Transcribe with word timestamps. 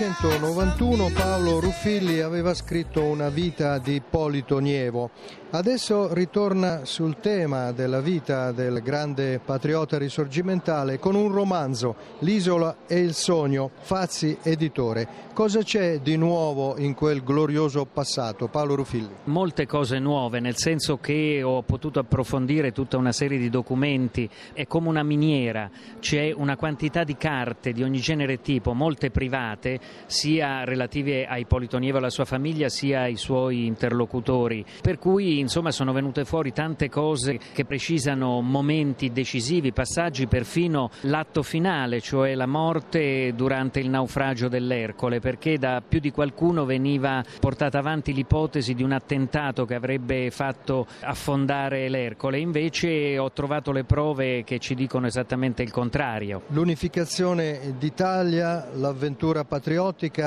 1991 0.00 1.10
Paolo 1.12 1.58
Ruffilli 1.58 2.20
aveva 2.20 2.54
scritto 2.54 3.02
una 3.02 3.30
vita 3.30 3.78
di 3.78 3.94
Ippolito 3.94 4.60
Nievo. 4.60 5.10
Adesso 5.50 6.12
ritorna 6.12 6.84
sul 6.84 7.16
tema 7.20 7.72
della 7.72 8.00
vita 8.00 8.52
del 8.52 8.80
grande 8.82 9.40
patriota 9.42 9.98
risorgimentale 9.98 11.00
con 11.00 11.16
un 11.16 11.32
romanzo, 11.32 11.96
L'isola 12.20 12.76
e 12.86 12.98
il 13.00 13.14
sogno, 13.14 13.70
Fazzi 13.80 14.36
editore. 14.42 15.26
Cosa 15.32 15.62
c'è 15.62 16.00
di 16.00 16.16
nuovo 16.16 16.76
in 16.78 16.94
quel 16.94 17.24
glorioso 17.24 17.86
passato, 17.86 18.48
Paolo 18.48 18.74
Ruffilli? 18.74 19.08
Molte 19.24 19.66
cose 19.66 19.98
nuove, 19.98 20.38
nel 20.38 20.56
senso 20.56 20.98
che 20.98 21.42
ho 21.42 21.62
potuto 21.62 21.98
approfondire 21.98 22.72
tutta 22.72 22.98
una 22.98 23.12
serie 23.12 23.38
di 23.38 23.48
documenti, 23.48 24.28
è 24.52 24.66
come 24.66 24.88
una 24.88 25.02
miniera, 25.02 25.70
c'è 25.98 26.30
una 26.30 26.56
quantità 26.56 27.04
di 27.04 27.16
carte 27.16 27.72
di 27.72 27.82
ogni 27.82 28.00
genere 28.00 28.34
e 28.34 28.40
tipo, 28.42 28.74
molte 28.74 29.10
private, 29.10 29.80
sia 30.06 30.64
relative 30.64 31.26
a 31.26 31.38
Ippolito 31.38 31.78
Nievo 31.78 31.96
e 31.96 32.00
alla 32.00 32.10
sua 32.10 32.24
famiglia, 32.24 32.68
sia 32.68 33.02
ai 33.02 33.16
suoi 33.16 33.66
interlocutori. 33.66 34.64
Per 34.80 34.98
cui 34.98 35.38
insomma 35.38 35.70
sono 35.70 35.92
venute 35.92 36.24
fuori 36.24 36.52
tante 36.52 36.88
cose 36.88 37.38
che 37.52 37.64
precisano 37.64 38.40
momenti 38.40 39.12
decisivi, 39.12 39.72
passaggi, 39.72 40.26
perfino 40.26 40.90
l'atto 41.02 41.42
finale, 41.42 42.00
cioè 42.00 42.34
la 42.34 42.46
morte 42.46 43.32
durante 43.34 43.80
il 43.80 43.88
naufragio 43.88 44.48
dell'Ercole, 44.48 45.20
perché 45.20 45.58
da 45.58 45.82
più 45.86 46.00
di 46.00 46.10
qualcuno 46.10 46.64
veniva 46.64 47.22
portata 47.40 47.78
avanti 47.78 48.12
l'ipotesi 48.12 48.74
di 48.74 48.82
un 48.82 48.92
attentato 48.92 49.64
che 49.64 49.74
avrebbe 49.74 50.30
fatto 50.30 50.86
affondare 51.00 51.88
l'Ercole, 51.88 52.38
invece 52.38 53.18
ho 53.18 53.30
trovato 53.32 53.72
le 53.72 53.84
prove 53.84 54.44
che 54.44 54.58
ci 54.58 54.74
dicono 54.74 55.06
esattamente 55.06 55.62
il 55.62 55.70
contrario. 55.70 56.42
L'unificazione 56.48 57.74
d'Italia, 57.78 58.68
l'avventura 58.74 59.44
patriottica, 59.44 59.77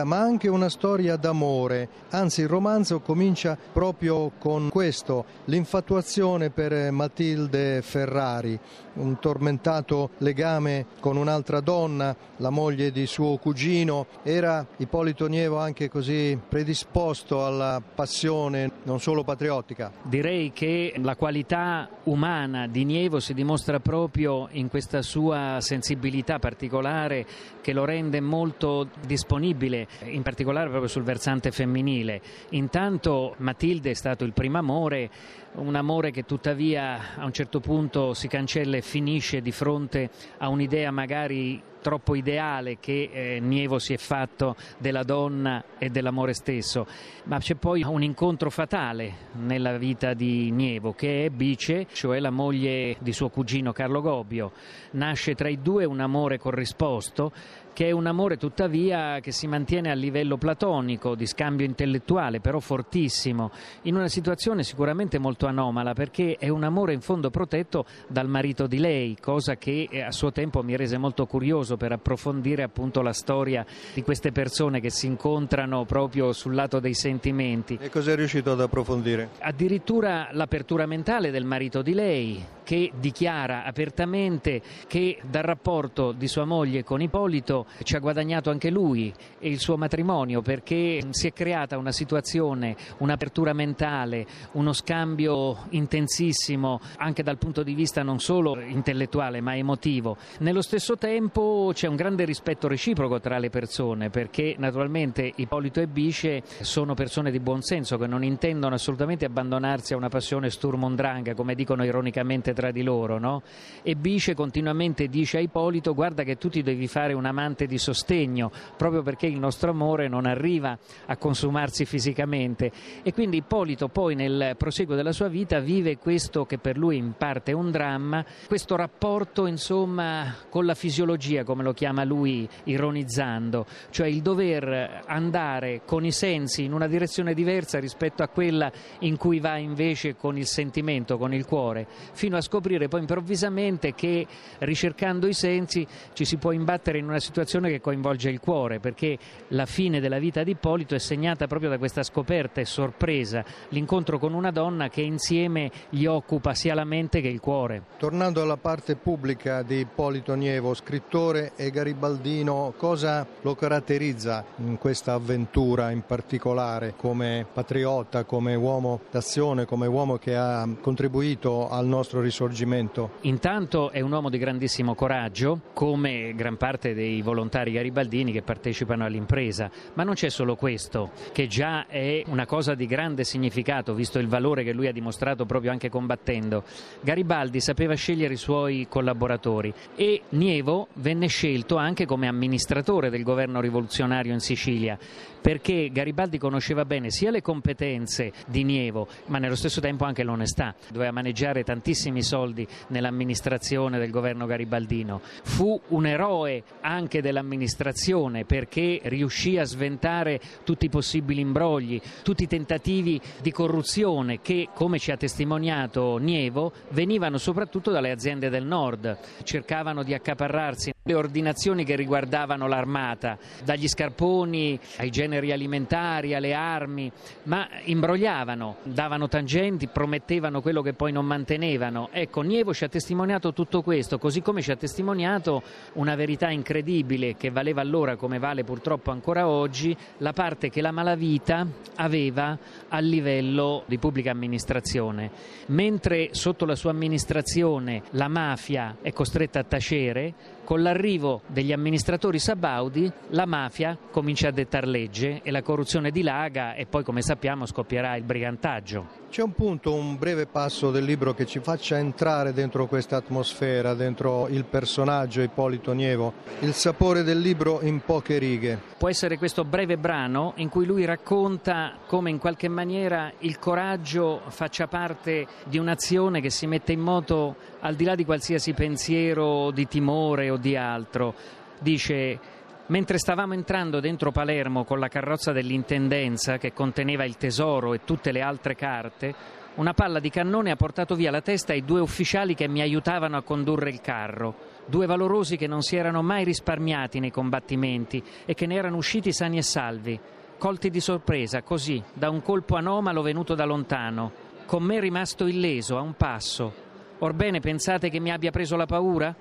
ma 0.03 0.19
anche 0.19 0.47
una 0.47 0.69
storia 0.69 1.15
d'amore. 1.17 1.89
Anzi, 2.09 2.41
il 2.41 2.47
romanzo 2.47 2.99
comincia 2.99 3.57
proprio 3.71 4.31
con 4.37 4.69
questo, 4.69 5.25
l'infatuazione 5.45 6.49
per 6.49 6.91
Matilde 6.91 7.81
Ferrari, 7.81 8.57
un 8.93 9.19
tormentato 9.19 10.11
legame 10.19 10.85
con 10.99 11.17
un'altra 11.17 11.59
donna, 11.59 12.15
la 12.37 12.49
moglie 12.49 12.91
di 12.91 13.05
suo 13.05 13.37
cugino. 13.37 14.07
Era 14.23 14.65
Ippolito 14.77 15.27
Nievo 15.27 15.57
anche 15.57 15.89
così 15.89 16.37
predisposto 16.47 17.45
alla 17.45 17.81
passione 17.81 18.71
non 18.83 18.99
solo 18.99 19.23
patriottica? 19.23 19.91
Direi 20.03 20.51
che 20.53 20.93
la 20.97 21.15
qualità 21.15 21.89
umana 22.03 22.67
di 22.67 22.85
Nievo 22.85 23.19
si 23.19 23.33
dimostra 23.33 23.79
proprio 23.79 24.47
in 24.51 24.69
questa 24.69 25.01
sua 25.01 25.57
sensibilità 25.59 26.39
particolare 26.39 27.25
che 27.61 27.73
lo 27.73 27.85
rende 27.85 28.19
molto 28.21 28.87
disponibile, 29.05 29.39
in 29.45 30.21
particolare 30.21 30.69
proprio 30.69 30.89
sul 30.89 31.03
versante 31.03 31.51
femminile. 31.51 32.21
Intanto 32.49 33.35
Matilde 33.37 33.91
è 33.91 33.93
stato 33.93 34.23
il 34.23 34.33
primo 34.33 34.57
amore, 34.57 35.09
un 35.53 35.75
amore 35.75 36.11
che 36.11 36.23
tuttavia 36.23 37.15
a 37.17 37.25
un 37.25 37.33
certo 37.33 37.59
punto 37.59 38.13
si 38.13 38.27
cancella 38.27 38.77
e 38.77 38.81
finisce 38.81 39.41
di 39.41 39.51
fronte 39.51 40.09
a 40.37 40.49
un'idea 40.49 40.91
magari 40.91 41.61
troppo 41.81 42.15
ideale 42.15 42.77
che 42.79 43.09
eh, 43.11 43.39
Nievo 43.39 43.79
si 43.79 43.93
è 43.93 43.97
fatto 43.97 44.55
della 44.77 45.03
donna 45.03 45.63
e 45.77 45.89
dell'amore 45.89 46.33
stesso, 46.33 46.85
ma 47.25 47.39
c'è 47.39 47.55
poi 47.55 47.83
un 47.83 48.03
incontro 48.03 48.49
fatale 48.49 49.29
nella 49.33 49.77
vita 49.77 50.13
di 50.13 50.51
Nievo 50.51 50.93
che 50.93 51.25
è 51.25 51.29
Bice, 51.29 51.87
cioè 51.91 52.19
la 52.19 52.29
moglie 52.29 52.95
di 52.99 53.11
suo 53.11 53.29
cugino 53.29 53.71
Carlo 53.73 54.01
Gobbio. 54.01 54.51
Nasce 54.91 55.35
tra 55.35 55.49
i 55.49 55.61
due 55.61 55.85
un 55.85 55.99
amore 55.99 56.37
corrisposto 56.37 57.31
che 57.73 57.87
è 57.87 57.91
un 57.91 58.05
amore 58.05 58.37
tuttavia 58.37 59.19
che 59.21 59.31
si 59.31 59.47
mantiene 59.47 59.89
a 59.89 59.93
livello 59.93 60.37
platonico, 60.37 61.15
di 61.15 61.25
scambio 61.25 61.65
intellettuale, 61.65 62.39
però 62.39 62.59
fortissimo, 62.59 63.51
in 63.83 63.95
una 63.95 64.07
situazione 64.07 64.63
sicuramente 64.63 65.17
molto 65.17 65.45
anomala 65.47 65.93
perché 65.93 66.35
è 66.37 66.49
un 66.49 66.63
amore 66.63 66.93
in 66.93 67.01
fondo 67.01 67.29
protetto 67.29 67.85
dal 68.07 68.27
marito 68.27 68.67
di 68.67 68.77
lei, 68.77 69.17
cosa 69.19 69.55
che 69.55 69.87
eh, 69.89 70.01
a 70.01 70.11
suo 70.11 70.31
tempo 70.31 70.63
mi 70.63 70.75
rese 70.75 70.97
molto 70.97 71.25
curioso 71.25 71.70
per 71.77 71.91
approfondire 71.91 72.63
appunto 72.63 73.01
la 73.01 73.13
storia 73.13 73.65
di 73.93 74.03
queste 74.03 74.31
persone 74.31 74.79
che 74.79 74.89
si 74.89 75.05
incontrano 75.07 75.85
proprio 75.85 76.33
sul 76.33 76.55
lato 76.55 76.79
dei 76.79 76.93
sentimenti. 76.93 77.77
E 77.81 77.89
cosa 77.89 78.11
è 78.11 78.15
riuscito 78.15 78.51
ad 78.51 78.61
approfondire? 78.61 79.29
Addirittura 79.39 80.29
l'apertura 80.31 80.85
mentale 80.85 81.31
del 81.31 81.45
marito 81.45 81.81
di 81.81 81.93
lei, 81.93 82.45
che 82.71 82.89
dichiara 82.97 83.65
apertamente 83.65 84.61
che 84.87 85.19
dal 85.29 85.43
rapporto 85.43 86.13
di 86.13 86.29
sua 86.29 86.45
moglie 86.45 86.85
con 86.85 87.01
Ippolito 87.01 87.65
ci 87.83 87.97
ha 87.97 87.99
guadagnato 87.99 88.49
anche 88.49 88.69
lui 88.69 89.13
e 89.39 89.49
il 89.49 89.59
suo 89.59 89.75
matrimonio 89.75 90.41
perché 90.41 91.01
si 91.09 91.27
è 91.27 91.33
creata 91.33 91.77
una 91.77 91.91
situazione, 91.91 92.77
un'apertura 92.99 93.51
mentale, 93.51 94.25
uno 94.53 94.71
scambio 94.71 95.65
intensissimo 95.71 96.79
anche 96.95 97.23
dal 97.23 97.37
punto 97.37 97.61
di 97.61 97.73
vista 97.73 98.03
non 98.03 98.19
solo 98.19 98.57
intellettuale 98.57 99.41
ma 99.41 99.57
emotivo. 99.57 100.15
Nello 100.39 100.61
stesso 100.61 100.97
tempo 100.97 101.71
c'è 101.73 101.87
un 101.87 101.97
grande 101.97 102.23
rispetto 102.23 102.69
reciproco 102.69 103.19
tra 103.19 103.37
le 103.37 103.49
persone 103.49 104.09
perché 104.09 104.55
naturalmente 104.57 105.29
Ippolito 105.35 105.81
e 105.81 105.87
Bice 105.87 106.41
sono 106.61 106.93
persone 106.93 107.31
di 107.31 107.41
buon 107.41 107.63
senso 107.63 107.97
che 107.97 108.07
non 108.07 108.23
intendono 108.23 108.75
assolutamente 108.75 109.25
abbandonarsi 109.25 109.91
a 109.91 109.97
una 109.97 110.07
passione 110.07 110.49
sturmondrang 110.49 111.35
come 111.35 111.53
dicono 111.53 111.83
ironicamente 111.83 112.53
tra 112.61 112.69
di 112.69 112.83
loro, 112.83 113.17
no? 113.17 113.41
E 113.81 113.95
Bice 113.95 114.35
continuamente 114.35 115.07
dice 115.07 115.37
a 115.37 115.39
Ippolito 115.39 115.95
guarda 115.95 116.21
che 116.21 116.37
tu 116.37 116.47
ti 116.47 116.61
devi 116.61 116.85
fare 116.85 117.13
un 117.13 117.25
amante 117.25 117.65
di 117.65 117.79
sostegno, 117.79 118.51
proprio 118.77 119.01
perché 119.01 119.25
il 119.25 119.39
nostro 119.39 119.71
amore 119.71 120.07
non 120.07 120.27
arriva 120.27 120.77
a 121.07 121.17
consumarsi 121.17 121.85
fisicamente. 121.85 122.71
E 123.01 123.13
quindi 123.13 123.37
Ippolito 123.37 123.87
poi 123.87 124.13
nel 124.13 124.53
proseguo 124.59 124.93
della 124.95 125.11
sua 125.11 125.27
vita 125.27 125.59
vive 125.59 125.97
questo 125.97 126.45
che 126.45 126.59
per 126.59 126.77
lui 126.77 126.97
in 126.97 127.13
parte 127.17 127.49
è 127.49 127.55
un 127.55 127.71
dramma, 127.71 128.23
questo 128.45 128.75
rapporto 128.75 129.47
insomma 129.47 130.35
con 130.47 130.67
la 130.67 130.75
fisiologia, 130.75 131.43
come 131.43 131.63
lo 131.63 131.73
chiama 131.73 132.03
lui 132.03 132.47
ironizzando, 132.65 133.65
cioè 133.89 134.05
il 134.05 134.21
dover 134.21 135.01
andare 135.07 135.81
con 135.83 136.05
i 136.05 136.11
sensi 136.11 136.63
in 136.63 136.73
una 136.73 136.87
direzione 136.87 137.33
diversa 137.33 137.79
rispetto 137.79 138.21
a 138.21 138.27
quella 138.27 138.71
in 138.99 139.17
cui 139.17 139.39
va 139.39 139.57
invece 139.57 140.15
con 140.15 140.37
il 140.37 140.45
sentimento, 140.45 141.17
con 141.17 141.33
il 141.33 141.47
cuore, 141.47 141.87
fino 142.13 142.37
a 142.37 142.40
scoprire 142.41 142.87
poi 142.87 143.01
improvvisamente 143.01 143.93
che 143.93 144.25
ricercando 144.59 145.27
i 145.27 145.33
sensi 145.33 145.85
ci 146.13 146.25
si 146.25 146.37
può 146.37 146.51
imbattere 146.51 146.97
in 146.97 147.05
una 147.05 147.19
situazione 147.19 147.69
che 147.69 147.81
coinvolge 147.81 148.29
il 148.29 148.39
cuore, 148.39 148.79
perché 148.79 149.17
la 149.49 149.65
fine 149.65 149.99
della 149.99 150.19
vita 150.19 150.43
di 150.43 150.51
Ippolito 150.51 150.95
è 150.95 150.99
segnata 150.99 151.47
proprio 151.47 151.69
da 151.69 151.77
questa 151.77 152.03
scoperta 152.03 152.61
e 152.61 152.65
sorpresa, 152.65 153.43
l'incontro 153.69 154.19
con 154.19 154.33
una 154.33 154.51
donna 154.51 154.89
che 154.89 155.01
insieme 155.01 155.71
gli 155.89 156.05
occupa 156.05 156.53
sia 156.53 156.73
la 156.73 156.85
mente 156.85 157.21
che 157.21 157.27
il 157.27 157.39
cuore. 157.39 157.83
Tornando 157.97 158.41
alla 158.41 158.57
parte 158.57 158.95
pubblica 158.95 159.61
di 159.63 159.79
Ippolito 159.79 160.33
Nievo, 160.33 160.73
scrittore 160.73 161.53
e 161.55 161.69
garibaldino, 161.69 162.73
cosa 162.77 163.25
lo 163.41 163.55
caratterizza 163.55 164.43
in 164.57 164.77
questa 164.77 165.13
avventura 165.13 165.91
in 165.91 166.03
particolare 166.05 166.93
come 166.95 167.45
patriota, 167.51 168.23
come 168.23 168.55
uomo 168.55 169.01
d'azione, 169.11 169.65
come 169.65 169.87
uomo 169.87 170.17
che 170.17 170.35
ha 170.35 170.67
contribuito 170.79 171.69
al 171.69 171.85
nostro 171.85 172.21
risorgimento? 172.31 173.11
Intanto 173.21 173.91
è 173.91 173.99
un 173.99 174.11
uomo 174.11 174.29
di 174.29 174.37
grandissimo 174.37 174.95
coraggio, 174.95 175.59
come 175.73 176.33
gran 176.33 176.57
parte 176.57 176.93
dei 176.93 177.21
volontari 177.21 177.73
garibaldini 177.73 178.31
che 178.31 178.41
partecipano 178.41 179.05
all'impresa, 179.05 179.69
ma 179.93 180.03
non 180.03 180.15
c'è 180.15 180.29
solo 180.29 180.55
questo, 180.55 181.11
che 181.33 181.47
già 181.47 181.85
è 181.87 182.23
una 182.27 182.45
cosa 182.45 182.73
di 182.73 182.87
grande 182.87 183.23
significato, 183.25 183.93
visto 183.93 184.17
il 184.17 184.27
valore 184.27 184.63
che 184.63 184.71
lui 184.71 184.87
ha 184.87 184.93
dimostrato 184.93 185.45
proprio 185.45 185.71
anche 185.71 185.89
combattendo. 185.89 186.63
Garibaldi 187.01 187.59
sapeva 187.59 187.93
scegliere 187.93 188.33
i 188.33 188.37
suoi 188.37 188.87
collaboratori 188.89 189.73
e 189.95 190.21
Nievo 190.29 190.87
venne 190.93 191.27
scelto 191.27 191.75
anche 191.75 192.05
come 192.05 192.27
amministratore 192.27 193.09
del 193.09 193.23
governo 193.23 193.59
rivoluzionario 193.59 194.31
in 194.31 194.39
Sicilia, 194.39 194.97
perché 195.41 195.89
Garibaldi 195.91 196.37
conosceva 196.37 196.85
bene 196.85 197.09
sia 197.11 197.29
le 197.29 197.41
competenze 197.41 198.31
di 198.47 198.63
Nievo, 198.63 199.07
ma 199.27 199.37
nello 199.37 199.55
stesso 199.55 199.81
tempo 199.81 200.05
anche 200.05 200.23
l'onestà. 200.23 200.73
Doveva 200.89 201.11
maneggiare 201.11 201.63
tantissimi 201.63 202.20
tantissimi 202.21 202.23
soldi 202.23 202.67
nell'amministrazione 202.87 203.97
del 203.97 204.11
governo 204.11 204.45
garibaldino. 204.45 205.21
Fu 205.43 205.79
un 205.89 206.05
eroe 206.05 206.63
anche 206.81 207.21
dell'amministrazione 207.21 208.45
perché 208.45 209.01
riuscì 209.03 209.57
a 209.57 209.65
sventare 209.65 210.39
tutti 210.63 210.85
i 210.85 210.89
possibili 210.89 211.41
imbrogli, 211.41 211.99
tutti 212.23 212.43
i 212.43 212.47
tentativi 212.47 213.19
di 213.41 213.51
corruzione 213.51 214.39
che, 214.41 214.69
come 214.73 214.99
ci 214.99 215.11
ha 215.11 215.17
testimoniato 215.17 216.17
Nievo, 216.17 216.71
venivano 216.89 217.37
soprattutto 217.37 217.91
dalle 217.91 218.11
aziende 218.11 218.49
del 218.49 218.65
nord, 218.65 219.17
cercavano 219.43 220.03
di 220.03 220.13
accaparrarsi 220.13 220.93
le 221.03 221.13
ordinazioni 221.15 221.83
che 221.83 221.95
riguardavano 221.95 222.67
l'armata, 222.67 223.37
dagli 223.63 223.87
scarponi 223.87 224.79
ai 224.97 225.09
generi 225.09 225.51
alimentari, 225.51 226.35
alle 226.35 226.53
armi, 226.53 227.11
ma 227.43 227.67
imbrogliavano, 227.85 228.77
davano 228.83 229.27
tangenti, 229.27 229.87
promettevano 229.87 230.61
quello 230.61 230.83
che 230.83 230.93
poi 230.93 231.11
non 231.11 231.25
mantenevano. 231.25 232.09
Ecco, 232.13 232.41
Nievo 232.41 232.73
ci 232.73 232.83
ha 232.83 232.89
testimoniato 232.89 233.53
tutto 233.53 233.81
questo, 233.81 234.17
così 234.17 234.41
come 234.41 234.61
ci 234.61 234.69
ha 234.69 234.75
testimoniato 234.75 235.63
una 235.93 236.15
verità 236.15 236.49
incredibile 236.49 237.37
che 237.37 237.51
valeva 237.51 237.79
allora 237.79 238.17
come 238.17 238.37
vale 238.37 238.65
purtroppo 238.65 239.11
ancora 239.11 239.47
oggi, 239.47 239.95
la 240.17 240.33
parte 240.33 240.69
che 240.69 240.81
la 240.81 240.91
malavita 240.91 241.65
aveva 241.95 242.57
a 242.89 242.99
livello 242.99 243.83
di 243.85 243.97
pubblica 243.97 244.29
amministrazione. 244.29 245.31
Mentre 245.67 246.29
sotto 246.33 246.65
la 246.65 246.75
sua 246.75 246.91
amministrazione 246.91 248.03
la 248.11 248.27
mafia 248.27 248.97
è 249.01 249.13
costretta 249.13 249.59
a 249.59 249.63
tacere, 249.63 250.33
con 250.65 250.81
l'arrivo 250.81 251.41
degli 251.47 251.71
amministratori 251.73 252.39
sabaudi 252.39 253.11
la 253.29 253.45
mafia 253.45 253.97
comincia 254.11 254.49
a 254.49 254.51
dettar 254.51 254.85
legge 254.85 255.41
e 255.43 255.51
la 255.51 255.61
corruzione 255.61 256.11
dilaga 256.11 256.75
e 256.75 256.85
poi 256.85 257.03
come 257.03 257.21
sappiamo 257.21 257.65
scoppierà 257.65 258.15
il 258.15 258.23
brigantaggio. 258.23 259.19
C'è 259.29 259.41
un 259.41 259.53
punto, 259.53 259.93
un 259.93 260.17
breve 260.17 260.45
passo 260.45 260.91
del 260.91 261.05
libro 261.05 261.33
che 261.33 261.45
ci 261.45 261.59
faccia 261.59 261.97
entrare 262.01 262.51
dentro 262.51 262.87
questa 262.87 263.15
atmosfera, 263.15 263.93
dentro 263.93 264.49
il 264.49 264.65
personaggio 264.65 265.41
Ippolito 265.41 265.93
Nievo, 265.93 266.33
il 266.59 266.73
sapore 266.73 267.23
del 267.23 267.39
libro 267.39 267.79
in 267.81 268.01
poche 268.01 268.37
righe. 268.37 268.77
Può 268.97 269.07
essere 269.07 269.37
questo 269.37 269.63
breve 269.63 269.97
brano 269.97 270.53
in 270.57 270.67
cui 270.67 270.85
lui 270.85 271.05
racconta 271.05 271.97
come 272.05 272.29
in 272.29 272.37
qualche 272.37 272.67
maniera 272.67 273.31
il 273.39 273.57
coraggio 273.57 274.41
faccia 274.47 274.87
parte 274.87 275.47
di 275.63 275.77
un'azione 275.77 276.41
che 276.41 276.49
si 276.49 276.67
mette 276.67 276.91
in 276.91 276.99
moto 276.99 277.55
al 277.79 277.95
di 277.95 278.03
là 278.03 278.15
di 278.15 278.25
qualsiasi 278.25 278.73
pensiero 278.73 279.71
di 279.71 279.87
timore 279.87 280.49
o 280.49 280.57
di 280.57 280.75
altro. 280.75 281.33
Dice 281.79 282.59
Mentre 282.91 283.19
stavamo 283.19 283.53
entrando 283.53 284.01
dentro 284.01 284.31
Palermo 284.31 284.83
con 284.83 284.99
la 284.99 285.07
carrozza 285.07 285.53
dell'intendenza 285.53 286.57
che 286.57 286.73
conteneva 286.73 287.23
il 287.23 287.37
tesoro 287.37 287.93
e 287.93 288.03
tutte 288.03 288.33
le 288.33 288.41
altre 288.41 288.75
carte, 288.75 289.33
una 289.75 289.93
palla 289.93 290.19
di 290.19 290.29
cannone 290.29 290.71
ha 290.71 290.75
portato 290.75 291.15
via 291.15 291.31
la 291.31 291.41
testa 291.41 291.71
ai 291.71 291.85
due 291.85 292.01
ufficiali 292.01 292.55
che 292.55 292.67
mi 292.67 292.81
aiutavano 292.81 293.37
a 293.37 293.41
condurre 293.41 293.89
il 293.89 294.01
carro, 294.01 294.55
due 294.85 295.05
valorosi 295.05 295.55
che 295.55 295.67
non 295.67 295.81
si 295.81 295.95
erano 295.95 296.21
mai 296.21 296.43
risparmiati 296.43 297.19
nei 297.19 297.31
combattimenti 297.31 298.21
e 298.45 298.53
che 298.53 298.65
ne 298.65 298.75
erano 298.75 298.97
usciti 298.97 299.31
sani 299.31 299.57
e 299.57 299.61
salvi, 299.61 300.19
colti 300.57 300.89
di 300.89 300.99
sorpresa, 300.99 301.61
così, 301.61 302.03
da 302.13 302.29
un 302.29 302.41
colpo 302.41 302.75
anomalo 302.75 303.21
venuto 303.21 303.55
da 303.55 303.63
lontano, 303.63 304.31
con 304.65 304.83
me 304.83 304.99
rimasto 304.99 305.47
illeso 305.47 305.97
a 305.97 306.01
un 306.01 306.15
passo. 306.15 306.89
Orbene, 307.19 307.61
pensate 307.61 308.09
che 308.09 308.19
mi 308.19 308.31
abbia 308.31 308.51
preso 308.51 308.75
la 308.75 308.85
paura? 308.85 309.33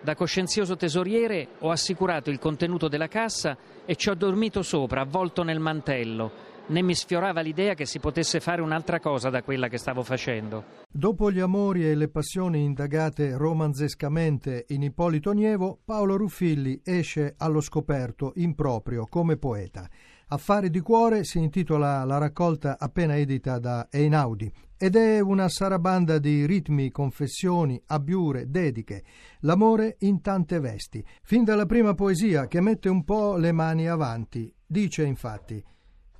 Da 0.00 0.14
coscienzioso 0.14 0.76
tesoriere 0.76 1.48
ho 1.60 1.70
assicurato 1.70 2.30
il 2.30 2.38
contenuto 2.38 2.88
della 2.88 3.08
cassa 3.08 3.56
e 3.84 3.96
ci 3.96 4.08
ho 4.10 4.14
dormito 4.14 4.62
sopra, 4.62 5.02
avvolto 5.02 5.42
nel 5.42 5.60
mantello. 5.60 6.47
Né 6.70 6.82
mi 6.82 6.94
sfiorava 6.94 7.40
l'idea 7.40 7.72
che 7.72 7.86
si 7.86 7.98
potesse 7.98 8.40
fare 8.40 8.60
un'altra 8.60 9.00
cosa 9.00 9.30
da 9.30 9.42
quella 9.42 9.68
che 9.68 9.78
stavo 9.78 10.02
facendo. 10.02 10.64
Dopo 10.90 11.32
gli 11.32 11.40
amori 11.40 11.88
e 11.88 11.94
le 11.94 12.08
passioni 12.08 12.62
indagate 12.62 13.38
romanzescamente 13.38 14.66
in 14.68 14.82
Ippolito 14.82 15.32
Nievo, 15.32 15.80
Paolo 15.82 16.18
Ruffilli 16.18 16.82
esce 16.84 17.34
allo 17.38 17.62
scoperto 17.62 18.32
in 18.36 18.54
proprio 18.54 19.06
come 19.06 19.38
poeta. 19.38 19.88
Affari 20.26 20.68
di 20.68 20.80
cuore 20.80 21.24
si 21.24 21.38
intitola 21.38 22.04
la 22.04 22.18
raccolta 22.18 22.76
appena 22.78 23.16
edita 23.16 23.58
da 23.58 23.88
Einaudi 23.90 24.52
ed 24.76 24.94
è 24.94 25.20
una 25.20 25.48
sarabanda 25.48 26.18
di 26.18 26.44
ritmi, 26.44 26.90
confessioni, 26.90 27.80
abbiure, 27.86 28.50
dediche, 28.50 29.04
l'amore 29.40 29.96
in 30.00 30.20
tante 30.20 30.60
vesti, 30.60 31.02
fin 31.22 31.44
dalla 31.44 31.64
prima 31.64 31.94
poesia 31.94 32.46
che 32.46 32.60
mette 32.60 32.90
un 32.90 33.04
po' 33.04 33.36
le 33.36 33.52
mani 33.52 33.88
avanti. 33.88 34.54
Dice 34.66 35.02
infatti 35.02 35.64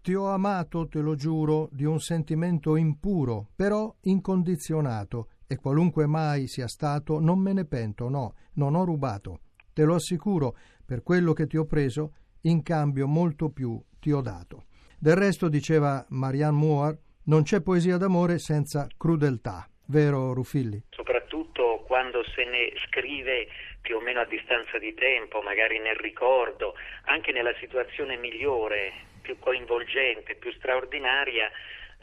ti 0.00 0.15
ho 0.15 0.29
amato, 0.29 0.89
te 0.89 1.00
lo 1.00 1.15
giuro, 1.15 1.69
di 1.73 1.85
un 1.85 2.00
sentimento 2.00 2.77
impuro, 2.77 3.49
però 3.55 3.95
incondizionato, 4.03 5.29
e 5.47 5.56
qualunque 5.56 6.06
mai 6.06 6.47
sia 6.47 6.69
stato, 6.69 7.21
non 7.21 7.39
me 7.39 7.53
ne 7.53 7.65
pento, 7.65 8.09
no, 8.09 8.35
non 8.55 8.75
ho 8.75 8.85
rubato. 8.85 9.41
Te 9.73 9.85
lo 9.85 9.95
assicuro, 9.95 10.56
per 10.85 11.03
quello 11.03 11.33
che 11.33 11.47
ti 11.47 11.56
ho 11.56 11.65
preso, 11.65 12.15
in 12.43 12.62
cambio 12.62 13.06
molto 13.06 13.50
più 13.50 13.81
ti 14.00 14.12
ho 14.12 14.21
dato. 14.21 14.65
Del 14.99 15.17
resto, 15.17 15.49
diceva 15.49 16.05
Marianne 16.11 16.59
Moore, 16.59 16.99
non 17.25 17.43
c'è 17.43 17.61
poesia 17.61 17.97
d'amore 17.97 18.39
senza 18.39 18.87
crudeltà, 18.97 19.69
vero 19.87 20.33
Ruffilli? 20.33 20.83
Soprattutto 20.91 21.85
quando 21.87 22.23
se 22.35 22.45
ne 22.45 22.73
scrive 22.87 23.49
più 23.81 23.97
o 23.97 24.00
meno 24.00 24.21
a 24.21 24.25
distanza 24.25 24.79
di 24.79 24.93
tempo, 24.95 25.41
magari 25.41 25.79
nel 25.79 25.97
ricordo, 25.97 26.75
anche 27.05 27.33
nella 27.33 27.55
situazione 27.61 28.17
migliore, 28.17 28.93
più 29.28 29.38
coinvolgente, 29.38 30.36
più 30.36 30.50
straordinaria, 30.52 31.50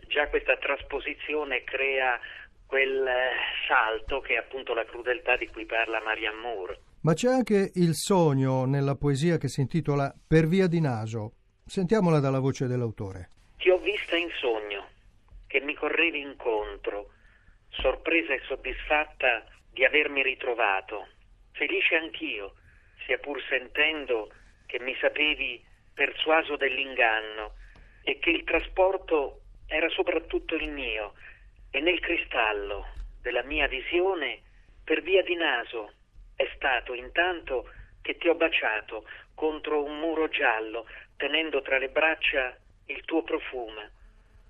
già 0.08 0.28
questa 0.28 0.58
trasposizione 0.58 1.64
crea 1.64 2.20
quel 2.68 3.04
eh, 3.08 3.32
salto 3.68 4.20
che 4.20 4.36
è 4.36 4.38
appunto 4.38 4.76
la 4.76 4.86
crudeltà 4.86 5.36
di 5.36 5.48
cui 5.48 5.66
parla 5.66 6.04
Marianne 6.04 6.40
Moore. 6.40 6.80
Ma 7.02 7.14
c'è 7.14 7.30
anche 7.30 7.72
il 7.76 7.96
sogno 7.96 8.66
nella 8.66 8.94
poesia 8.94 9.38
che 9.38 9.48
si 9.48 9.62
intitola 9.62 10.14
Per 10.28 10.46
via 10.46 10.68
di 10.68 10.80
naso. 10.80 11.32
Sentiamola 11.66 12.20
dalla 12.20 12.40
voce 12.40 12.68
dell'autore. 12.68 13.30
Ti 13.58 13.72
ho 13.72 13.80
vista 13.80 14.16
in 14.16 14.30
sogno 14.40 14.90
che 15.48 15.62
mi 15.62 15.74
correvi 15.74 16.20
incontro, 16.20 17.10
sorpresa 17.70 18.34
e 18.34 18.42
soddisfatta 18.46 19.46
di 19.72 19.84
avermi 19.84 20.22
ritrovato, 20.22 21.08
felice 21.54 21.96
anch'io, 21.96 22.54
sia 23.06 23.18
pur 23.18 23.42
sentendo 23.50 24.32
che 24.68 24.80
mi 24.80 24.96
sapevi 25.00 25.74
persuaso 25.96 26.58
dell'inganno 26.58 27.56
e 28.04 28.20
che 28.20 28.30
il 28.30 28.44
trasporto 28.44 29.40
era 29.66 29.90
soprattutto 29.90 30.54
il 30.56 30.70
mio 30.70 31.14
e 31.72 31.80
nel 31.80 32.00
cristallo 32.00 32.86
della 33.22 33.42
mia 33.42 33.68
visione 33.68 34.42
per 34.84 35.02
via 35.02 35.24
di 35.24 35.36
naso 35.36 35.94
è 36.36 36.48
stato 36.56 36.94
intanto 36.94 37.72
che 38.02 38.18
ti 38.18 38.28
ho 38.28 38.36
baciato 38.36 39.08
contro 39.34 39.84
un 39.84 39.98
muro 39.98 40.28
giallo 40.28 40.86
tenendo 41.18 41.62
tra 41.62 41.80
le 41.80 41.90
braccia 41.90 42.56
il 42.88 43.04
tuo 43.06 43.24
profumo. 43.24 43.82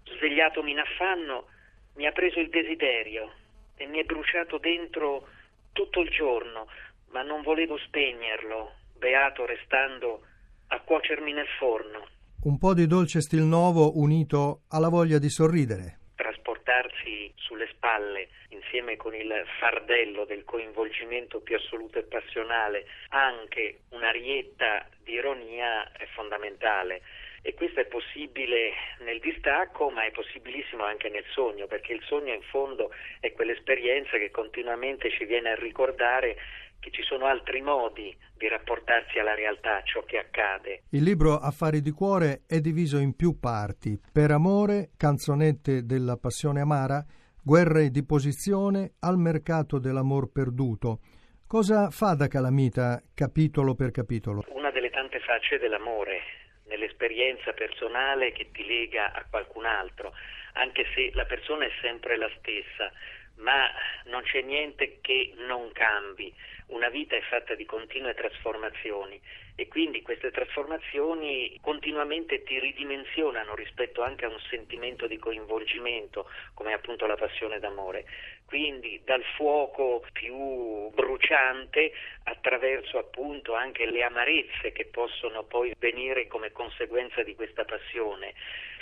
Svegliatomi 0.03 0.71
in 0.71 0.79
affanno, 0.79 1.47
mi 1.95 2.05
ha 2.05 2.11
preso 2.11 2.39
il 2.39 2.49
desiderio 2.49 3.31
e 3.77 3.85
mi 3.85 3.99
è 3.99 4.03
bruciato 4.03 4.57
dentro 4.57 5.27
tutto 5.71 6.01
il 6.01 6.09
giorno, 6.09 6.67
ma 7.11 7.21
non 7.21 7.41
volevo 7.43 7.77
spegnerlo, 7.77 8.73
beato 8.97 9.45
restando 9.45 10.25
a 10.67 10.79
cuocermi 10.81 11.33
nel 11.33 11.47
forno. 11.59 12.07
Un 12.43 12.57
po' 12.57 12.73
di 12.73 12.85
dolce 12.87 13.21
stil 13.21 13.41
nuovo 13.41 13.97
unito 13.97 14.61
alla 14.69 14.89
voglia 14.89 15.17
di 15.17 15.29
sorridere. 15.29 15.99
Trasportarsi 16.15 17.31
sulle 17.35 17.67
spalle 17.71 18.29
insieme 18.49 18.97
con 18.97 19.15
il 19.15 19.31
fardello 19.59 20.25
del 20.25 20.43
coinvolgimento 20.43 21.39
più 21.41 21.55
assoluto 21.55 21.99
e 21.99 22.03
passionale 22.03 22.85
anche 23.09 23.81
un'arietta 23.89 24.87
di 25.03 25.13
ironia 25.13 25.91
è 25.91 26.05
fondamentale 26.13 27.01
e 27.41 27.53
questo 27.53 27.79
è 27.79 27.85
possibile 27.85 28.71
nel 28.99 29.19
distacco 29.19 29.89
ma 29.89 30.03
è 30.03 30.11
possibilissimo 30.11 30.83
anche 30.83 31.09
nel 31.09 31.25
sogno 31.31 31.67
perché 31.67 31.93
il 31.93 32.01
sogno 32.03 32.33
in 32.33 32.41
fondo 32.41 32.91
è 33.19 33.31
quell'esperienza 33.33 34.17
che 34.17 34.31
continuamente 34.31 35.11
ci 35.11 35.25
viene 35.25 35.51
a 35.51 35.55
ricordare 35.55 36.37
che 36.85 36.91
ci 36.91 37.01
sono 37.01 37.25
altri 37.25 37.61
modi 37.61 38.15
di 38.37 38.47
rapportarsi 38.47 39.17
alla 39.17 39.33
realtà, 39.33 39.81
ciò 39.85 40.03
che 40.03 40.19
accade. 40.19 40.83
Il 40.91 41.01
libro 41.01 41.39
Affari 41.39 41.81
di 41.81 41.89
cuore 41.89 42.43
è 42.47 42.59
diviso 42.59 42.99
in 42.99 43.15
più 43.15 43.39
parti, 43.39 43.99
per 44.13 44.29
amore, 44.29 44.91
canzonette 44.95 45.83
della 45.85 46.15
passione 46.17 46.61
amara, 46.61 47.03
guerre 47.41 47.89
di 47.89 48.05
posizione, 48.05 48.93
al 48.99 49.17
mercato 49.17 49.79
dell'amor 49.79 50.31
perduto. 50.31 50.99
Cosa 51.47 51.89
fa 51.89 52.13
da 52.13 52.27
calamita 52.27 53.01
capitolo 53.15 53.73
per 53.73 53.89
capitolo? 53.89 54.43
Una 54.49 54.69
delle 54.69 54.91
tante 54.91 55.19
facce 55.21 55.57
dell'amore, 55.57 56.21
nell'esperienza 56.67 57.51
personale 57.53 58.31
che 58.31 58.51
ti 58.51 58.63
lega 58.63 59.11
a 59.11 59.25
qualcun 59.27 59.65
altro, 59.65 60.13
anche 60.53 60.85
se 60.93 61.09
la 61.15 61.25
persona 61.25 61.65
è 61.65 61.71
sempre 61.81 62.15
la 62.15 62.29
stessa, 62.37 62.91
ma 63.37 63.69
non 64.05 64.21
c'è 64.23 64.41
niente 64.41 64.99
che 65.01 65.33
non 65.47 65.71
cambi. 65.73 66.33
Una 66.67 66.89
vita 66.89 67.15
è 67.15 67.21
fatta 67.21 67.53
di 67.53 67.63
continue 67.65 68.15
trasformazioni 68.15 69.21
e 69.55 69.67
quindi 69.67 70.01
queste 70.01 70.31
trasformazioni 70.31 71.57
continuamente 71.61 72.41
ti 72.43 72.59
ridimensionano 72.59 73.53
rispetto 73.53 74.01
anche 74.01 74.25
a 74.25 74.29
un 74.29 74.39
sentimento 74.49 75.05
di 75.05 75.17
coinvolgimento 75.17 76.27
come 76.55 76.73
appunto 76.73 77.05
la 77.05 77.15
passione 77.15 77.59
d'amore. 77.59 78.05
Quindi 78.45 78.99
dal 79.05 79.23
fuoco 79.35 80.03
più 80.11 80.89
bruciante 80.89 81.91
attraverso 82.23 82.97
appunto 82.97 83.53
anche 83.53 83.85
le 83.85 84.03
amarezze 84.03 84.71
che 84.71 84.85
possono 84.85 85.43
poi 85.43 85.73
venire 85.77 86.25
come 86.25 86.51
conseguenza 86.51 87.21
di 87.21 87.35
questa 87.35 87.63
passione 87.63 88.33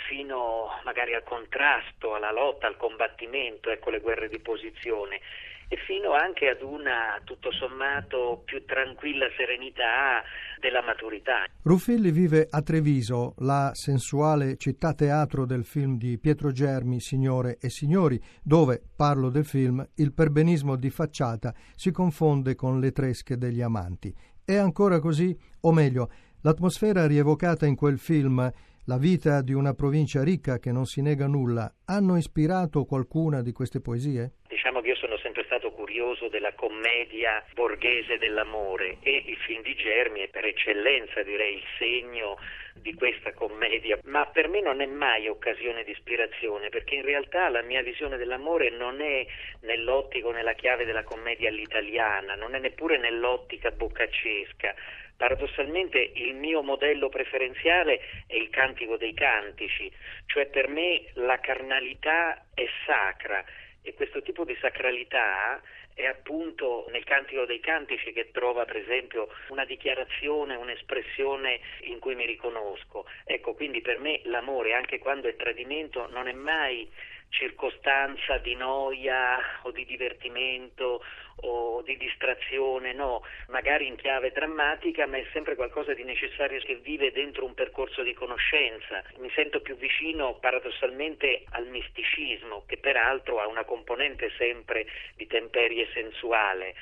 fino 0.08 0.80
magari 0.84 1.14
al 1.14 1.22
contrasto, 1.22 2.14
alla 2.14 2.32
lotta, 2.32 2.66
al 2.66 2.76
combattimento, 2.76 3.70
ecco 3.70 3.90
le 3.90 4.00
guerre 4.00 4.28
di 4.28 4.38
posizione 4.38 5.20
e 5.68 5.76
fino 5.86 6.12
anche 6.12 6.48
ad 6.48 6.62
una 6.62 7.20
tutto 7.24 7.50
sommato 7.52 8.42
più 8.44 8.64
tranquilla 8.64 9.26
serenità 9.36 10.22
della 10.60 10.82
maturità. 10.82 11.44
Ruffilli 11.62 12.10
vive 12.10 12.46
a 12.48 12.62
Treviso, 12.62 13.34
la 13.38 13.70
sensuale 13.74 14.56
città 14.56 14.94
teatro 14.94 15.46
del 15.46 15.64
film 15.64 15.96
di 15.96 16.18
Pietro 16.18 16.52
Germi, 16.52 17.00
Signore 17.00 17.58
e 17.60 17.68
Signori, 17.70 18.20
dove, 18.42 18.82
parlo 18.96 19.30
del 19.30 19.44
film, 19.44 19.86
il 19.96 20.12
perbenismo 20.12 20.76
di 20.76 20.90
facciata 20.90 21.54
si 21.74 21.90
confonde 21.90 22.54
con 22.54 22.80
le 22.80 22.92
tresche 22.92 23.36
degli 23.36 23.60
amanti. 23.60 24.14
È 24.44 24.56
ancora 24.56 25.00
così? 25.00 25.36
O 25.62 25.72
meglio, 25.72 26.10
l'atmosfera 26.42 27.06
rievocata 27.06 27.66
in 27.66 27.76
quel 27.76 27.98
film 27.98 28.50
la 28.86 28.98
vita 28.98 29.40
di 29.40 29.54
una 29.54 29.72
provincia 29.72 30.22
ricca 30.22 30.58
che 30.58 30.70
non 30.70 30.84
si 30.84 31.00
nega 31.00 31.26
nulla, 31.26 31.72
hanno 31.86 32.18
ispirato 32.18 32.84
qualcuna 32.84 33.40
di 33.40 33.50
queste 33.50 33.80
poesie? 33.80 34.34
Che 34.84 34.90
io 34.90 34.96
sono 34.96 35.16
sempre 35.16 35.44
stato 35.44 35.70
curioso 35.70 36.28
della 36.28 36.52
commedia 36.52 37.42
borghese 37.54 38.18
dell'amore 38.18 38.98
e 39.00 39.22
il 39.28 39.36
film 39.38 39.62
di 39.62 39.74
Germi 39.74 40.20
è 40.20 40.28
per 40.28 40.44
eccellenza 40.44 41.22
direi 41.22 41.54
il 41.54 41.64
segno 41.78 42.36
di 42.74 42.92
questa 42.92 43.32
commedia, 43.32 43.98
ma 44.02 44.26
per 44.26 44.48
me 44.48 44.60
non 44.60 44.82
è 44.82 44.86
mai 44.86 45.26
occasione 45.26 45.84
di 45.84 45.92
ispirazione 45.92 46.68
perché 46.68 46.96
in 46.96 47.02
realtà 47.02 47.48
la 47.48 47.62
mia 47.62 47.80
visione 47.80 48.18
dell'amore 48.18 48.68
non 48.68 49.00
è 49.00 49.26
nell'ottica 49.60 50.26
o 50.26 50.32
nella 50.32 50.52
chiave 50.52 50.84
della 50.84 51.02
commedia 51.02 51.48
all'italiana, 51.48 52.34
non 52.34 52.54
è 52.54 52.58
neppure 52.58 52.98
nell'ottica 52.98 53.70
boccaccesca 53.70 54.74
Paradossalmente 55.16 56.10
il 56.16 56.34
mio 56.34 56.62
modello 56.62 57.08
preferenziale 57.08 58.00
è 58.26 58.34
il 58.34 58.50
cantico 58.50 58.96
dei 58.96 59.14
cantici, 59.14 59.90
cioè 60.26 60.46
per 60.46 60.66
me 60.66 61.04
la 61.14 61.38
carnalità 61.38 62.46
è 62.52 62.66
sacra 62.84 63.44
e 63.86 63.92
questo 63.92 64.22
tipo 64.22 64.44
di 64.44 64.56
sacralità 64.60 65.60
è 65.92 66.06
appunto 66.06 66.86
nel 66.90 67.04
Cantico 67.04 67.44
dei 67.44 67.60
Cantici 67.60 68.12
che 68.12 68.30
trova 68.32 68.64
per 68.64 68.76
esempio 68.76 69.28
una 69.48 69.64
dichiarazione, 69.64 70.56
un'espressione 70.56 71.60
in 71.82 71.98
cui 72.00 72.14
mi 72.14 72.26
riconosco. 72.26 73.06
Ecco, 73.24 73.54
quindi 73.54 73.82
per 73.82 74.00
me 74.00 74.20
l'amore, 74.24 74.72
anche 74.72 74.98
quando 74.98 75.28
è 75.28 75.36
tradimento, 75.36 76.08
non 76.10 76.26
è 76.26 76.32
mai 76.32 76.90
circostanza 77.34 78.38
di 78.38 78.54
noia 78.54 79.38
o 79.62 79.70
di 79.72 79.84
divertimento 79.84 81.02
o 81.42 81.82
di 81.82 81.96
distrazione, 81.96 82.92
no, 82.92 83.22
magari 83.48 83.86
in 83.86 83.96
chiave 83.96 84.30
drammatica, 84.30 85.06
ma 85.06 85.18
è 85.18 85.26
sempre 85.32 85.56
qualcosa 85.56 85.92
di 85.92 86.04
necessario 86.04 86.60
che 86.60 86.76
vive 86.76 87.10
dentro 87.10 87.44
un 87.44 87.54
percorso 87.54 88.02
di 88.02 88.14
conoscenza. 88.14 89.02
Mi 89.18 89.30
sento 89.34 89.60
più 89.60 89.76
vicino 89.76 90.34
paradossalmente 90.38 91.44
al 91.50 91.66
misticismo, 91.66 92.64
che 92.66 92.78
peraltro 92.78 93.40
ha 93.40 93.48
una 93.48 93.64
componente 93.64 94.30
sempre 94.38 94.86
di 95.16 95.26
temperie 95.26 95.88
sensuale 95.92 96.74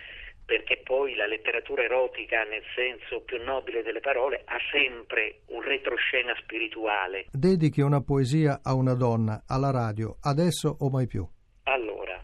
perché 0.45 0.83
poi 0.85 1.15
la 1.15 1.27
letteratura 1.27 1.83
erotica, 1.83 2.43
nel 2.45 2.63
senso 2.75 3.23
più 3.23 3.43
nobile 3.43 3.83
delle 3.83 4.01
parole, 4.01 4.43
ha 4.45 4.59
sempre 4.71 5.41
un 5.47 5.63
retroscena 5.63 6.35
spirituale. 6.41 7.27
Dedichi 7.31 7.81
una 7.81 8.03
poesia 8.03 8.61
a 8.63 8.75
una 8.75 8.95
donna, 8.95 9.45
alla 9.47 9.71
radio, 9.71 10.17
adesso 10.23 10.77
o 10.81 10.91
mai 10.91 11.07
più? 11.07 11.27
Allora, 11.65 12.23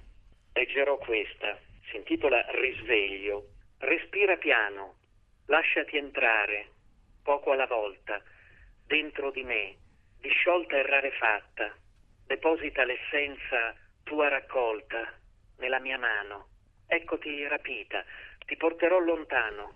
leggerò 0.53 0.99
questa, 0.99 1.59
si 1.91 1.97
intitola 1.97 2.45
Risveglio. 2.51 3.51
Respira 3.79 4.37
piano, 4.37 4.97
lasciati 5.47 5.97
entrare, 5.97 6.67
poco 7.23 7.53
alla 7.53 7.67
volta, 7.67 8.21
dentro 8.87 9.31
di 9.31 9.45
me, 9.45 9.77
disciolta 10.21 10.77
e 10.77 10.83
rarefatta, 10.83 11.73
deposita 12.27 12.85
l'essenza 12.85 13.75
tua 14.03 14.29
raccolta 14.29 15.15
nella 15.59 15.79
mia 15.79 15.99
mano 15.99 16.48
Eccoti 16.90 17.47
rapita, 17.47 18.02
ti 18.47 18.57
porterò 18.57 18.99
lontano, 18.99 19.75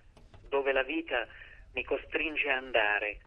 dove 0.49 0.73
la 0.73 0.83
vita 0.83 1.27
mi 1.75 1.85
costringe 1.85 2.49
a 2.49 2.57
andare, 2.57 3.19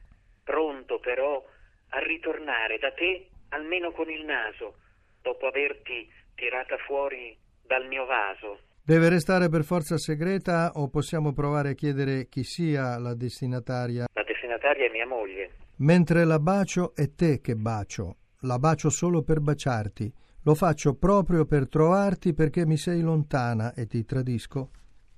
pronto 0.44 1.00
però 1.00 1.46
a 1.90 2.00
ritornare 2.00 2.80
da 2.80 2.92
te 2.92 3.28
almeno 3.50 3.92
con 3.92 4.10
il 4.10 4.26
naso, 4.26 4.78
dopo 5.22 5.46
averti 5.46 6.12
tirata 6.34 6.78
fuori 6.78 7.38
dal 7.62 7.86
mio 7.86 8.06
vaso. 8.06 8.60
Deve 8.84 9.10
restare 9.10 9.50
per 9.50 9.64
forza 9.64 9.98
segreta 9.98 10.72
o 10.76 10.90
possiamo 10.90 11.32
provare 11.34 11.70
a 11.70 11.74
chiedere 11.74 12.28
chi 12.28 12.44
sia 12.44 12.98
la 12.98 13.14
destinataria? 13.14 14.08
La 14.14 14.24
destinataria 14.24 14.88
è 14.88 14.92
mia 14.92 15.08
moglie. 15.08 15.52
Mentre 15.78 16.26
la 16.26 16.40
bacio 16.40 16.96
è 16.96 17.14
te 17.14 17.40
che 17.40 17.56
bacio, 17.56 18.16
la 18.42 18.58
bacio 18.58 18.90
solo 18.90 19.22
per 19.22 19.42
baciarti 19.42 20.12
lo 20.46 20.54
faccio 20.54 20.94
proprio 20.94 21.46
per 21.46 21.68
trovarti 21.68 22.34
perché 22.34 22.68
mi 22.68 22.78
sei 22.78 23.02
lontana 23.02 23.74
e 23.74 23.88
ti 23.88 24.06
tradisco 24.06 24.70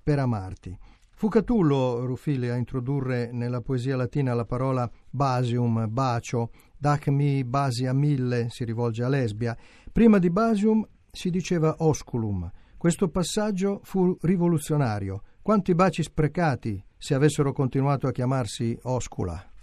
per 0.01 0.19
amarti. 0.19 0.77
Fu 1.15 1.27
Catullo, 1.27 2.05
Ruffili, 2.05 2.47
a 2.47 2.55
introdurre 2.55 3.31
nella 3.33 3.59
poesia 3.59 3.97
latina 3.97 4.33
la 4.33 4.45
parola 4.45 4.89
basium, 5.09 5.87
bacio, 5.89 6.51
dac 6.77 7.07
mi 7.07 7.43
basia 7.43 7.91
mille, 7.91 8.47
si 8.49 8.63
rivolge 8.63 9.03
a 9.03 9.09
lesbia. 9.09 9.57
Prima 9.91 10.17
di 10.17 10.29
basium 10.29 10.87
si 11.11 11.29
diceva 11.29 11.75
osculum. 11.79 12.49
Questo 12.77 13.09
passaggio 13.09 13.81
fu 13.83 14.15
rivoluzionario. 14.21 15.23
Quanti 15.41 15.75
baci 15.75 16.03
sprecati 16.03 16.81
se 16.95 17.15
avessero 17.15 17.51
continuato 17.51 18.07
a 18.07 18.11
chiamarsi 18.11 18.77
oscula? 18.83 19.56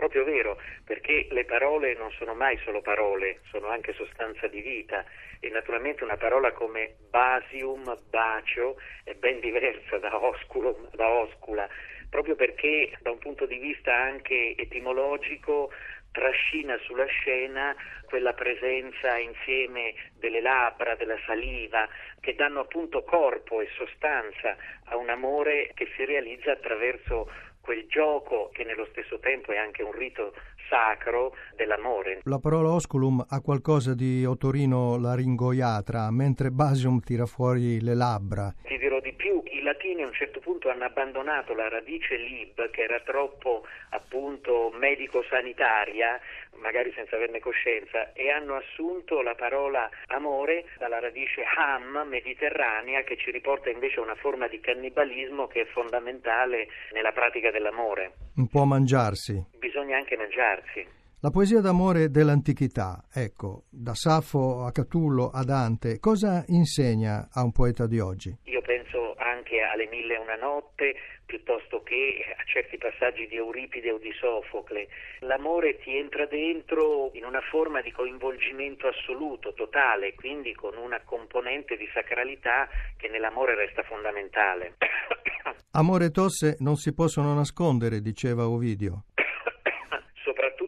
Proprio 0.00 0.24
vero, 0.24 0.58
perché 0.86 1.26
le 1.28 1.44
parole 1.44 1.92
non 1.92 2.10
sono 2.12 2.32
mai 2.32 2.58
solo 2.64 2.80
parole, 2.80 3.40
sono 3.50 3.66
anche 3.66 3.92
sostanza 3.92 4.46
di 4.46 4.62
vita. 4.62 5.04
E 5.40 5.50
naturalmente 5.50 6.04
una 6.04 6.16
parola 6.16 6.52
come 6.52 6.96
basium, 7.10 7.84
bacio, 8.08 8.78
è 9.04 9.12
ben 9.12 9.40
diversa 9.40 9.98
da 9.98 10.16
osculum, 10.24 10.88
da 10.94 11.06
oscula, 11.06 11.68
proprio 12.08 12.34
perché 12.34 12.96
da 13.02 13.10
un 13.10 13.18
punto 13.18 13.44
di 13.44 13.58
vista 13.58 13.94
anche 13.94 14.54
etimologico 14.56 15.70
trascina 16.12 16.78
sulla 16.78 17.06
scena 17.06 17.76
quella 18.06 18.32
presenza 18.32 19.18
insieme 19.18 19.94
delle 20.14 20.40
labbra, 20.40 20.94
della 20.94 21.18
saliva, 21.26 21.86
che 22.20 22.34
danno 22.34 22.60
appunto 22.60 23.02
corpo 23.04 23.60
e 23.60 23.68
sostanza 23.76 24.56
a 24.84 24.96
un 24.96 25.10
amore 25.10 25.72
che 25.74 25.92
si 25.94 26.06
realizza 26.06 26.52
attraverso 26.52 27.30
quel 27.60 27.86
gioco 27.88 28.50
che 28.52 28.64
nello 28.64 28.86
stesso 28.90 29.18
tempo 29.18 29.52
è 29.52 29.56
anche 29.56 29.82
un 29.82 29.92
rito 29.92 30.32
sacro 30.70 31.34
dell'amore. 31.56 32.20
La 32.24 32.38
parola 32.38 32.70
osculum 32.70 33.24
ha 33.28 33.40
qualcosa 33.40 33.94
di 33.94 34.24
otorino 34.24 34.96
laringoiatra, 34.96 36.10
mentre 36.10 36.50
basium 36.50 37.00
tira 37.00 37.26
fuori 37.26 37.80
le 37.80 37.94
labbra. 37.94 38.54
Ti 38.62 38.78
dirò 38.78 39.00
di 39.00 39.12
più, 39.12 39.42
i 39.46 39.62
latini 39.62 40.02
a 40.02 40.06
un 40.06 40.12
certo 40.12 40.38
punto 40.38 40.70
hanno 40.70 40.84
abbandonato 40.84 41.54
la 41.54 41.68
radice 41.68 42.16
lib, 42.16 42.70
che 42.70 42.82
era 42.82 43.00
troppo 43.00 43.66
appunto 43.90 44.70
medico-sanitaria, 44.78 46.20
magari 46.56 46.92
senza 46.94 47.16
averne 47.16 47.40
coscienza, 47.40 48.12
e 48.12 48.30
hanno 48.30 48.56
assunto 48.56 49.22
la 49.22 49.34
parola 49.34 49.88
amore 50.08 50.66
dalla 50.78 51.00
radice 51.00 51.42
ham, 51.42 52.06
mediterranea, 52.08 53.02
che 53.02 53.16
ci 53.16 53.30
riporta 53.30 53.70
invece 53.70 54.00
a 54.00 54.02
una 54.02 54.14
forma 54.16 54.46
di 54.48 54.60
cannibalismo 54.60 55.46
che 55.46 55.62
è 55.62 55.66
fondamentale 55.66 56.68
nella 56.92 57.12
pratica 57.12 57.50
dell'amore. 57.50 58.12
Un 58.36 58.48
po' 58.48 58.64
mangiarsi. 58.64 59.42
Bisogna 59.58 59.96
anche 59.96 60.16
mangiarsi. 60.16 60.99
La 61.22 61.28
poesia 61.28 61.60
d'amore 61.60 62.08
dell'antichità, 62.08 63.04
ecco, 63.12 63.64
da 63.68 63.92
Saffo 63.92 64.64
a 64.64 64.72
Catullo 64.72 65.28
a 65.28 65.44
Dante, 65.44 65.98
cosa 65.98 66.42
insegna 66.46 67.28
a 67.30 67.42
un 67.42 67.52
poeta 67.52 67.86
di 67.86 68.00
oggi? 68.00 68.34
Io 68.44 68.62
penso 68.62 69.16
anche 69.18 69.60
alle 69.60 69.86
Mille 69.90 70.14
e 70.14 70.18
una 70.18 70.36
notte, 70.36 70.94
piuttosto 71.26 71.82
che 71.82 72.24
a 72.34 72.42
certi 72.46 72.78
passaggi 72.78 73.26
di 73.26 73.36
Euripide 73.36 73.92
o 73.92 73.98
di 73.98 74.10
Sofocle. 74.18 74.88
L'amore 75.18 75.76
ti 75.80 75.94
entra 75.94 76.24
dentro 76.24 77.10
in 77.12 77.26
una 77.26 77.42
forma 77.50 77.82
di 77.82 77.92
coinvolgimento 77.92 78.86
assoluto, 78.86 79.52
totale, 79.52 80.14
quindi 80.14 80.54
con 80.54 80.74
una 80.78 81.02
componente 81.04 81.76
di 81.76 81.86
sacralità 81.92 82.66
che 82.96 83.08
nell'amore 83.08 83.54
resta 83.54 83.82
fondamentale. 83.82 84.76
Amore 85.72 86.06
e 86.06 86.10
tosse 86.12 86.56
non 86.60 86.76
si 86.76 86.94
possono 86.94 87.34
nascondere, 87.34 88.00
diceva 88.00 88.48
Ovidio 88.48 89.04